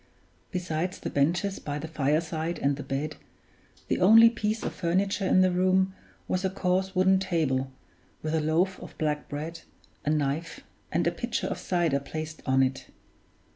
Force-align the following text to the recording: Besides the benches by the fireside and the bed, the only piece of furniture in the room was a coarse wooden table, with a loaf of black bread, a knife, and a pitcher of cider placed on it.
Besides 0.49 0.97
the 0.99 1.11
benches 1.11 1.59
by 1.59 1.77
the 1.77 1.87
fireside 1.87 2.57
and 2.57 2.75
the 2.75 2.81
bed, 2.81 3.17
the 3.87 3.99
only 4.01 4.31
piece 4.31 4.63
of 4.63 4.73
furniture 4.73 5.27
in 5.27 5.41
the 5.41 5.51
room 5.51 5.93
was 6.27 6.43
a 6.43 6.49
coarse 6.49 6.95
wooden 6.95 7.19
table, 7.19 7.71
with 8.23 8.33
a 8.33 8.41
loaf 8.41 8.79
of 8.81 8.97
black 8.97 9.29
bread, 9.29 9.61
a 10.03 10.09
knife, 10.09 10.61
and 10.91 11.05
a 11.05 11.11
pitcher 11.11 11.45
of 11.45 11.59
cider 11.59 11.99
placed 11.99 12.41
on 12.47 12.63
it. 12.63 12.87